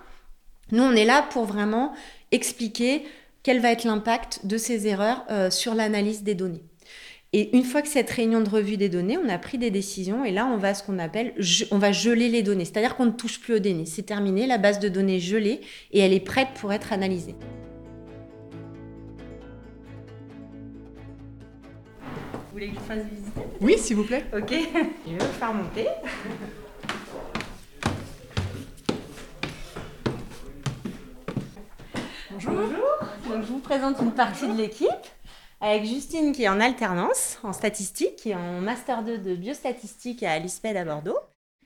Nous, 0.72 0.84
on 0.84 0.94
est 0.94 1.06
là 1.06 1.24
pour 1.24 1.46
vraiment 1.46 1.94
expliquer 2.32 3.04
quel 3.44 3.60
va 3.60 3.72
être 3.72 3.84
l'impact 3.84 4.46
de 4.46 4.58
ces 4.58 4.88
erreurs 4.88 5.24
euh, 5.30 5.50
sur 5.50 5.76
l'analyse 5.76 6.24
des 6.24 6.36
données. 6.36 6.64
Et 7.32 7.56
une 7.56 7.64
fois 7.64 7.84
que 7.84 7.88
cette 7.88 8.10
réunion 8.10 8.42
de 8.42 8.50
revue 8.50 8.76
des 8.76 8.90
données, 8.90 9.18
on 9.24 9.30
a 9.30 9.38
pris 9.38 9.60
des 9.60 9.70
décisions 9.70 10.26
et 10.26 10.32
là, 10.32 10.48
on 10.48 10.58
va 10.58 10.74
ce 10.74 10.82
qu'on 10.82 10.98
appelle, 10.98 11.36
on 11.70 11.78
va 11.78 11.92
geler 11.92 12.28
les 12.28 12.42
données. 12.42 12.66
C'est-à-dire 12.66 12.96
qu'on 12.96 13.06
ne 13.06 13.12
touche 13.12 13.40
plus 13.40 13.54
aux 13.56 13.60
données. 13.60 13.86
C'est 13.86 14.02
terminé, 14.02 14.48
la 14.48 14.58
base 14.58 14.80
de 14.80 14.90
données 14.90 15.20
gelée 15.20 15.62
et 15.92 16.00
elle 16.00 16.14
est 16.14 16.20
prête 16.20 16.50
pour 16.60 16.74
être 16.74 16.92
analysée. 16.92 17.36
Vous 22.34 22.54
voulez 22.54 22.70
que 22.70 22.76
je 22.76 22.80
fasse 22.80 23.06
visiter 23.06 23.42
Oui, 23.62 23.76
s'il 23.78 23.96
vous 23.96 24.06
plaît. 24.06 24.26
Ok, 24.36 24.50
je 25.08 25.12
vais 25.12 25.20
faire 25.20 25.54
monter. 25.54 25.86
Bonjour. 32.32 32.90
Donc, 33.30 33.44
je 33.44 33.52
vous 33.52 33.60
présente 33.60 33.98
une 34.02 34.12
partie 34.12 34.48
de 34.48 34.58
l'équipe 34.58 34.90
avec 35.62 35.86
Justine 35.86 36.32
qui 36.32 36.44
est 36.44 36.50
en 36.50 36.60
alternance 36.60 37.38
en 37.44 37.54
statistique, 37.54 38.16
qui 38.16 38.32
est 38.32 38.36
en 38.36 38.60
master 38.60 39.04
2 39.04 39.20
de 39.20 39.36
biostatistique 39.36 40.24
à 40.24 40.40
l'ISPED 40.40 40.76
à 40.76 40.84
Bordeaux. 40.84 41.18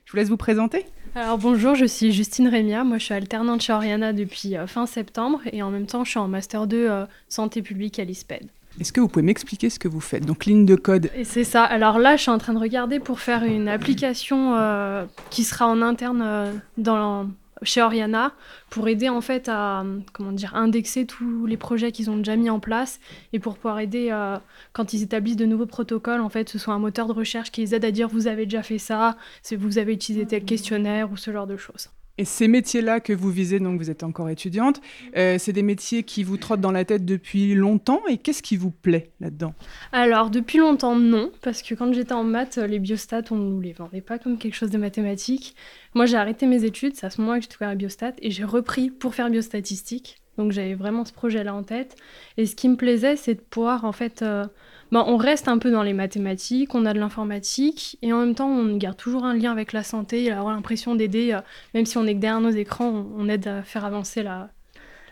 Je 0.04 0.12
vous 0.12 0.18
laisse 0.18 0.28
vous 0.28 0.36
présenter. 0.36 0.84
Alors 1.14 1.38
bonjour, 1.38 1.74
je 1.74 1.86
suis 1.86 2.12
Justine 2.12 2.48
Rémia. 2.48 2.84
Moi, 2.84 2.98
je 2.98 3.04
suis 3.04 3.14
alternante 3.14 3.62
chez 3.62 3.72
Oriana 3.72 4.12
depuis 4.12 4.58
euh, 4.58 4.66
fin 4.66 4.84
septembre 4.84 5.40
et 5.52 5.62
en 5.62 5.70
même 5.70 5.86
temps, 5.86 6.04
je 6.04 6.10
suis 6.10 6.18
en 6.18 6.28
master 6.28 6.66
2 6.66 6.76
euh, 6.76 7.06
santé 7.28 7.62
publique 7.62 7.98
à 7.98 8.04
l'ISPED. 8.04 8.46
Est-ce 8.78 8.92
que 8.92 9.00
vous 9.00 9.08
pouvez 9.08 9.24
m'expliquer 9.24 9.70
ce 9.70 9.78
que 9.78 9.88
vous 9.88 10.00
faites? 10.00 10.26
Donc 10.26 10.44
ligne 10.44 10.66
de 10.66 10.76
code. 10.76 11.10
Et 11.16 11.24
c'est 11.24 11.44
ça. 11.44 11.64
Alors 11.64 11.98
là, 11.98 12.16
je 12.16 12.22
suis 12.22 12.30
en 12.30 12.38
train 12.38 12.52
de 12.52 12.58
regarder 12.58 13.00
pour 13.00 13.20
faire 13.20 13.42
une 13.42 13.68
application 13.68 14.54
euh, 14.54 15.06
qui 15.30 15.44
sera 15.44 15.66
en 15.66 15.80
interne 15.80 16.60
dans 16.76 17.26
chez 17.64 17.82
Oriana 17.82 18.32
pour 18.70 18.88
aider 18.88 19.08
en 19.08 19.20
fait 19.20 19.48
à 19.48 19.84
comment 20.12 20.32
dire 20.32 20.54
indexer 20.54 21.06
tous 21.06 21.46
les 21.46 21.56
projets 21.56 21.92
qu'ils 21.92 22.10
ont 22.10 22.16
déjà 22.16 22.36
mis 22.36 22.50
en 22.50 22.60
place 22.60 23.00
et 23.32 23.38
pour 23.38 23.56
pouvoir 23.56 23.80
aider 23.80 24.08
euh, 24.10 24.38
quand 24.72 24.92
ils 24.92 25.02
établissent 25.02 25.36
de 25.36 25.46
nouveaux 25.46 25.66
protocoles 25.66 26.20
en 26.20 26.28
fait 26.28 26.48
ce 26.48 26.58
soit 26.58 26.74
un 26.74 26.78
moteur 26.78 27.06
de 27.06 27.12
recherche 27.12 27.50
qui 27.50 27.60
les 27.60 27.74
aide 27.74 27.84
à 27.84 27.90
dire 27.90 28.08
vous 28.08 28.26
avez 28.26 28.44
déjà 28.44 28.62
fait 28.62 28.78
ça, 28.78 29.16
vous 29.56 29.78
avez 29.78 29.92
utilisé 29.92 30.26
tel 30.26 30.44
questionnaire 30.44 31.10
ou 31.10 31.16
ce 31.16 31.32
genre 31.32 31.46
de 31.46 31.56
choses. 31.56 31.88
Et 32.16 32.24
ces 32.24 32.46
métiers-là 32.46 33.00
que 33.00 33.12
vous 33.12 33.30
visez, 33.30 33.58
donc 33.58 33.78
vous 33.78 33.90
êtes 33.90 34.04
encore 34.04 34.28
étudiante, 34.28 34.80
euh, 35.16 35.36
c'est 35.38 35.52
des 35.52 35.64
métiers 35.64 36.04
qui 36.04 36.22
vous 36.22 36.36
trottent 36.36 36.60
dans 36.60 36.70
la 36.70 36.84
tête 36.84 37.04
depuis 37.04 37.54
longtemps. 37.54 38.02
Et 38.08 38.18
qu'est-ce 38.18 38.42
qui 38.42 38.56
vous 38.56 38.70
plaît 38.70 39.10
là-dedans? 39.20 39.54
Alors, 39.90 40.30
depuis 40.30 40.58
longtemps, 40.58 40.94
non. 40.94 41.32
Parce 41.42 41.62
que 41.62 41.74
quand 41.74 41.92
j'étais 41.92 42.12
en 42.12 42.22
maths, 42.22 42.56
les 42.58 42.78
biostats, 42.78 43.22
on 43.30 43.36
ne 43.36 43.50
nous 43.50 43.60
les 43.60 43.72
vendait 43.72 44.00
pas 44.00 44.18
comme 44.18 44.38
quelque 44.38 44.54
chose 44.54 44.70
de 44.70 44.78
mathématique. 44.78 45.56
Moi, 45.94 46.06
j'ai 46.06 46.16
arrêté 46.16 46.46
mes 46.46 46.64
études. 46.64 46.94
C'est 46.94 47.06
à 47.06 47.10
ce 47.10 47.20
moment-là 47.20 47.38
que 47.38 47.44
j'ai 47.44 47.50
trouvé 47.50 47.68
la 47.68 47.74
biostat. 47.74 48.12
Et 48.22 48.30
j'ai 48.30 48.44
repris 48.44 48.90
pour 48.90 49.14
faire 49.14 49.28
biostatistique. 49.28 50.23
Donc, 50.38 50.52
j'avais 50.52 50.74
vraiment 50.74 51.04
ce 51.04 51.12
projet-là 51.12 51.54
en 51.54 51.62
tête. 51.62 51.96
Et 52.36 52.46
ce 52.46 52.56
qui 52.56 52.68
me 52.68 52.76
plaisait, 52.76 53.16
c'est 53.16 53.34
de 53.34 53.40
pouvoir, 53.40 53.84
en 53.84 53.92
fait... 53.92 54.22
Euh, 54.22 54.46
bah, 54.94 55.04
on 55.08 55.16
reste 55.16 55.48
un 55.48 55.58
peu 55.58 55.72
dans 55.72 55.82
les 55.82 55.92
mathématiques, 55.92 56.72
on 56.74 56.86
a 56.86 56.92
de 56.92 57.00
l'informatique, 57.00 57.98
et 58.00 58.12
en 58.12 58.20
même 58.20 58.36
temps, 58.36 58.48
on 58.48 58.76
garde 58.76 58.96
toujours 58.96 59.24
un 59.24 59.34
lien 59.34 59.50
avec 59.50 59.72
la 59.72 59.82
santé, 59.82 60.22
et 60.22 60.30
avoir 60.30 60.54
l'impression 60.54 60.94
d'aider, 60.94 61.32
euh, 61.32 61.40
même 61.74 61.84
si 61.84 61.98
on 61.98 62.06
est 62.06 62.14
que 62.14 62.20
derrière 62.20 62.40
nos 62.40 62.50
écrans, 62.50 63.04
on, 63.16 63.28
aide 63.28 63.48
à 63.48 63.62
faire 63.64 63.84
avancer 63.84 64.22
la, 64.22 64.50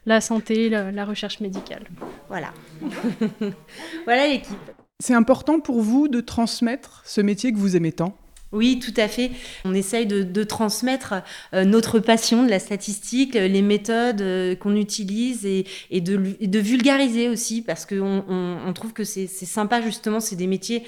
la 0.07 0.21
santé, 0.21 0.69
la, 0.69 1.05
recherche 1.05 1.41
médicale. 1.41 1.85
Voilà. 2.29 2.52
voilà 4.05 4.29
l'équipe. 4.29 4.57
C'est 5.00 5.14
important 5.14 5.59
pour 5.59 5.81
vous 5.81 6.07
de 6.07 6.21
transmettre 6.21 7.02
ce 7.05 7.21
métier 7.21 7.52
que 7.52 7.59
vous 7.59 7.75
aimez 7.75 7.91
tant? 7.91 8.17
Oui, 8.52 8.78
tout 8.78 8.92
à 8.99 9.09
fait. 9.09 9.30
On 9.64 9.73
essaye 9.73 10.06
de, 10.06 10.44
transmettre 10.44 11.14
euh, 11.54 11.64
notre 11.64 12.00
passion 12.00 12.44
de 12.44 12.50
la 12.50 12.59
statistique, 12.59 13.35
euh, 13.37 13.49
les 13.49 13.62
méthodes 13.62 14.21
euh, 14.21 14.54
qu'on 14.54 14.76
utilise 14.76 15.47
et, 15.47 15.64
de, 15.90 16.59
vulgariser 16.59 17.28
aussi 17.28 17.62
parce 17.62 17.87
qu'on 17.87 18.25
on 18.28 18.73
trouve 18.75 18.92
que 18.92 19.04
c'est 19.04 19.26
sympa 19.26 19.80
justement, 19.80 20.21
c'est 20.21 20.37
des 20.37 20.47
métiers 20.47 20.85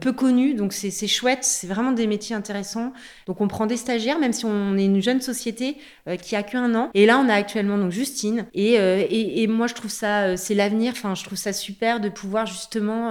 peu 0.00 0.12
connus, 0.12 0.52
donc 0.52 0.74
c'est 0.74 1.06
chouette, 1.06 1.42
c'est 1.42 1.66
vraiment 1.66 1.92
des 1.92 2.06
métiers 2.06 2.36
intéressants. 2.36 2.92
Donc 3.26 3.40
on 3.40 3.48
prend 3.48 3.64
des 3.64 3.78
stagiaires, 3.78 4.18
même 4.18 4.34
si 4.34 4.44
on 4.44 4.76
est 4.76 4.84
une 4.84 5.00
jeune 5.00 5.22
société 5.22 5.78
qui 6.20 6.36
a 6.36 6.42
qu'un 6.42 6.74
an. 6.74 6.90
Et 6.92 7.06
là, 7.06 7.18
on 7.18 7.28
a 7.30 7.34
actuellement 7.34 7.78
donc 7.78 7.90
Justine. 7.90 8.46
Et, 8.52 8.74
et, 8.74 9.42
et 9.42 9.46
moi, 9.46 9.68
je 9.68 9.74
trouve 9.74 9.90
ça, 9.90 10.36
c'est 10.36 10.54
l'avenir. 10.54 10.92
Enfin, 10.94 11.14
je 11.14 11.24
trouve 11.24 11.38
ça 11.38 11.54
super 11.54 12.00
de 12.00 12.10
pouvoir 12.10 12.44
justement 12.44 13.10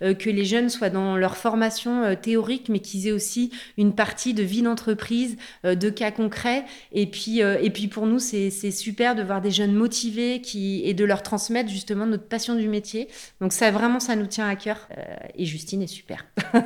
que 0.00 0.30
les 0.30 0.44
jeunes 0.44 0.68
soient 0.68 0.90
dans 0.90 1.16
leur 1.16 1.38
formation 1.38 2.14
théorique, 2.16 2.68
mais 2.68 2.80
qu'ils 2.80 3.08
aient 3.08 3.12
aussi 3.12 3.39
une 3.78 3.94
partie 3.94 4.34
de 4.34 4.42
vie 4.42 4.62
d'entreprise, 4.62 5.36
de 5.64 5.90
cas 5.90 6.10
concrets. 6.10 6.64
Et 6.92 7.06
puis, 7.06 7.40
et 7.40 7.70
puis 7.70 7.88
pour 7.88 8.06
nous, 8.06 8.18
c'est 8.18 8.50
super 8.70 9.14
de 9.14 9.22
voir 9.22 9.40
des 9.40 9.50
jeunes 9.50 9.74
motivés 9.74 10.40
qui, 10.40 10.82
et 10.84 10.94
de 10.94 11.04
leur 11.04 11.22
transmettre 11.22 11.70
justement 11.70 12.06
notre 12.06 12.24
passion 12.24 12.54
du 12.56 12.68
métier. 12.68 13.08
Donc 13.40 13.52
ça, 13.52 13.70
vraiment, 13.70 14.00
ça 14.00 14.16
nous 14.16 14.26
tient 14.26 14.48
à 14.48 14.56
cœur. 14.56 14.88
et 15.36 15.44
Justine 15.44 15.82
est 15.82 15.86
super. 15.86 16.26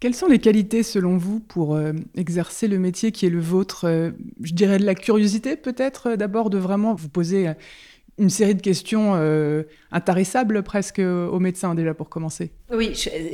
Quelles 0.00 0.14
sont 0.14 0.28
les 0.28 0.38
qualités 0.38 0.84
selon 0.84 1.16
vous 1.16 1.40
pour 1.40 1.74
euh, 1.74 1.92
exercer 2.14 2.68
le 2.68 2.78
métier 2.78 3.10
qui 3.10 3.26
est 3.26 3.30
le 3.30 3.40
vôtre? 3.40 3.84
Euh, 3.84 4.12
Je 4.42 4.54
dirais 4.54 4.78
de 4.78 4.84
la 4.84 4.94
curiosité 4.94 5.56
peut-être, 5.56 6.10
euh, 6.10 6.16
d'abord 6.16 6.50
de 6.50 6.58
vraiment 6.58 6.94
vous 6.94 7.08
poser 7.08 7.48
une 8.18 8.30
série 8.30 8.54
de 8.54 8.62
questions 8.62 9.12
euh, 9.14 9.62
intarissables 9.92 10.62
presque 10.62 10.98
aux 10.98 11.38
médecins 11.38 11.74
déjà 11.74 11.94
pour 11.94 12.08
commencer. 12.08 12.50
Oui, 12.70 12.92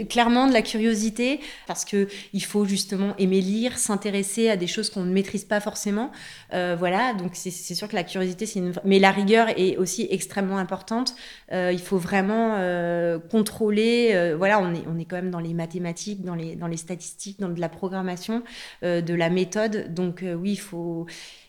clairement 0.09 0.47
de 0.47 0.53
la 0.53 0.63
curiosité 0.63 1.41
parce 1.67 1.85
que 1.85 2.07
il 2.33 2.45
faut 2.45 2.65
justement 2.65 3.17
aimer 3.19 3.41
lire, 3.41 3.79
s'intéresser 3.79 4.49
à 4.49 4.57
des 4.57 4.69
choses 4.69 4.91
qu'on 4.91 5.03
ne 5.03 5.13
maîtrise 5.13 5.45
pas 5.45 5.59
forcément. 5.59 6.13
Euh, 6.53 6.77
voilà, 6.79 7.15
donc 7.15 7.33
c'est 7.35 7.51
sûr 7.51 7.89
que 7.89 7.97
la 7.97 8.05
curiosité, 8.05 8.47
c'est 8.47 8.61
une... 8.61 8.73
mais 8.85 9.01
la 9.01 9.11
rigueur 9.11 9.49
est 9.57 9.77
aussi 9.77 10.07
extrêmement 10.11 10.59
importante. 10.59 11.17
Euh, 11.51 11.73
il 11.73 11.81
faut 11.81 11.99
vraiment 11.99 12.55
euh, 12.59 13.19
contrôler. 13.19 14.35
voilà, 14.39 14.61
on 14.61 14.73
est 14.73 14.85
on 14.87 14.99
est 14.99 15.05
quand 15.05 15.17
même 15.17 15.31
dans 15.31 15.41
les 15.41 15.55
mathématiques, 15.55 16.23
dans 16.25 16.37
les 16.37 16.55
dans 16.55 16.69
les 16.69 16.77
statistiques, 16.77 17.41
dans 17.41 17.49
de 17.49 17.61
la 17.61 17.69
programmation, 17.69 18.43
de 18.83 19.15
la 19.15 19.31
méthode. 19.31 19.93
Donc 19.93 20.25
oui, 20.25 20.53
il 20.53 20.61
faut 20.61 21.07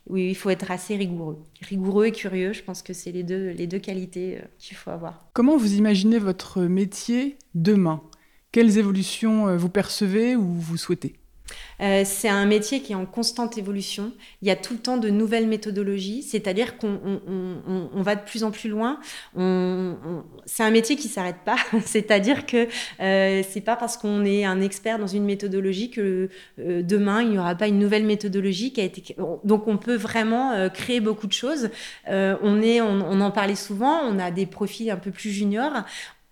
oui, 0.08 0.30
il 0.30 0.36
faut 0.36 0.52
être 0.52 0.70
assez 0.70 0.96
rigoureux. 0.96 1.42
Rigoureux 1.62 2.06
et 2.06 2.12
curieux, 2.12 2.54
je 2.54 2.62
pense 2.62 2.84
que 2.84 2.94
c'est 2.94 3.12
les 3.12 3.24
les 3.34 3.68
deux 3.68 3.80
qualités 3.80 4.38
euh, 4.38 4.46
qu'il 4.60 4.78
faut 4.78 4.92
avoir. 4.92 5.28
Comment 5.34 5.58
vous 5.58 5.74
imaginez 5.74 6.20
votre 6.20 6.62
métier 6.62 7.38
demain? 7.54 8.02
Quelles 8.52 8.78
évolutions 8.78 9.48
euh, 9.48 9.58
vous 9.58 9.70
percevez 9.70 10.36
ou 10.36 10.44
vous 10.44 10.78
souhaitez? 10.78 11.16
Euh, 11.82 12.04
c'est 12.06 12.30
un 12.30 12.46
métier 12.46 12.82
qui 12.82 12.94
est 12.94 12.96
en 12.96 13.06
constante 13.06 13.58
évolution. 13.58 14.12
Il 14.42 14.48
y 14.48 14.52
a 14.52 14.56
tout 14.56 14.74
le 14.74 14.80
temps 14.80 14.98
de 14.98 15.10
nouvelles 15.10 15.48
méthodologies, 15.48 16.24
c'est-à-dire 16.24 16.78
qu'on 16.78 17.00
on, 17.28 18.02
va 18.02 18.16
de 18.16 18.22
plus 18.22 18.44
en 18.44 18.52
plus 18.52 18.70
loin. 18.70 19.00
c'est 19.34 20.64
un 20.64 20.72
métier 20.72 20.96
qui 20.96 21.08
s'arrête 21.08 21.40
pas, 21.46 21.58
c'est-à-dire 21.86 22.46
que 22.46 22.68
euh, 23.02 23.44
c'est 23.50 23.62
pas 23.62 23.76
parce 23.76 23.98
qu'on 23.98 24.26
est 24.26 24.46
un 24.46 24.62
expert 24.62 25.00
dans 25.00 25.08
une 25.08 25.26
méthodologie 25.26 25.90
que 25.90 26.30
euh, 26.60 26.82
demain 26.82 27.22
il 27.22 27.30
n'y 27.30 27.40
aura 27.40 27.56
pas 27.56 27.68
une 27.68 27.80
nouvelle 27.80 28.06
méthodologie 28.06 28.74
qui 28.74 28.82
a 28.82 28.84
été. 28.84 29.16
Donc 29.44 29.68
on 29.68 29.78
peut 29.78 29.96
vraiment 29.96 30.52
euh, 30.52 30.70
créer 30.70 31.00
beaucoup 31.00 31.28
de 31.28 31.34
choses. 31.34 31.70
on 32.08 32.62
est, 32.62 32.82
on, 32.82 33.02
on 33.10 33.22
en 33.22 33.32
parlait 33.32 33.56
souvent. 33.56 34.00
On 34.04 34.20
a 34.20 34.32
des 34.32 34.46
profils 34.46 34.90
un 34.90 34.98
peu 34.98 35.12
plus 35.12 35.32
juniors 35.32 35.84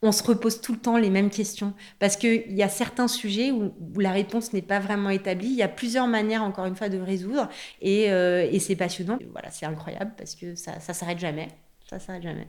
on 0.03 0.11
se 0.11 0.21
repose 0.21 0.61
tout 0.61 0.73
le 0.73 0.79
temps 0.79 0.97
les 0.97 1.09
mêmes 1.09 1.29
questions. 1.29 1.73
Parce 1.97 2.17
qu'il 2.17 2.51
y 2.51 2.61
a 2.61 2.69
certains 2.69 3.07
sujets 3.07 3.51
où, 3.51 3.71
la 3.97 4.11
réponse 4.11 4.53
n'est 4.53 4.61
pas 4.61 4.79
vraiment 4.79 5.09
établie. 5.09 5.47
Il 5.47 5.55
y 5.55 5.63
a 5.63 5.69
plusieurs 5.69 6.07
manières, 6.07 6.43
encore 6.43 6.65
une 6.65 6.75
fois, 6.75 6.89
de 6.89 6.99
résoudre. 6.99 7.49
Et, 7.81 8.11
euh, 8.11 8.47
c'est 8.59 8.75
passionnant. 8.75 9.17
voilà, 9.31 9.49
c'est 9.49 9.65
incroyable 9.65 10.11
parce 10.17 10.35
que 10.35 10.55
ça 10.55 10.73
ne 10.87 10.93
s'arrête 10.93 11.19
jamais. 11.19 11.47
Ça 11.89 11.99
s'arrête 11.99 12.23
jamais. 12.23 12.47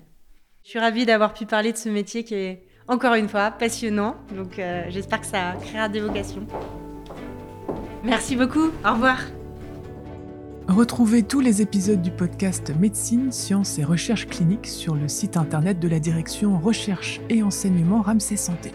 Je 0.64 0.70
suis 0.70 0.78
ravie 0.78 1.06
d'avoir 1.06 1.32
pu 1.32 1.46
parler 1.46 1.73
de 1.73 1.76
ce 1.76 1.88
métier 1.88 2.25
qui 2.25 2.34
est, 2.34 2.66
encore 2.88 3.14
une 3.14 3.28
fois, 3.28 3.50
passionnant. 3.52 4.16
Donc 4.34 4.58
euh, 4.58 4.84
j'espère 4.88 5.20
que 5.20 5.26
ça 5.26 5.54
créera 5.61 5.88
des 5.88 6.00
vocations. 6.00 6.46
Merci 8.02 8.37
beaucoup. 8.37 8.70
Au 8.84 8.92
revoir. 8.92 9.18
Retrouvez 10.68 11.23
tous 11.23 11.40
les 11.40 11.61
épisodes 11.61 12.00
du 12.00 12.11
podcast 12.11 12.73
Médecine, 12.80 13.30
Sciences 13.33 13.78
et 13.78 13.85
Recherche 13.85 14.26
cliniques 14.26 14.66
sur 14.66 14.94
le 14.94 15.09
site 15.09 15.37
internet 15.37 15.78
de 15.78 15.88
la 15.88 16.00
direction 16.00 16.59
Recherche 16.59 17.21
et 17.28 17.42
Enseignement 17.42 18.00
Ramsey 18.00 18.37
Santé. 18.37 18.73